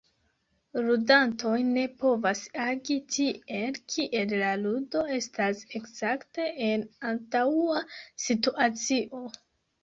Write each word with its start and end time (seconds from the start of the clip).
Ludantoj 0.83 1.57
ne 1.73 1.81
povas 2.03 2.41
agi 2.63 2.97
tiel, 3.15 3.77
kiel 3.97 4.33
la 4.45 4.53
ludo 4.63 5.03
estas 5.19 5.61
ekzakte 5.81 6.49
en 6.71 6.87
antaŭa 7.11 7.85
situacio. 8.27 9.23